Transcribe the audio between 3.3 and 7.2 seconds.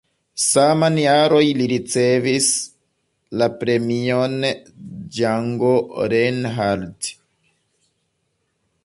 la Premion Django Reinhardt.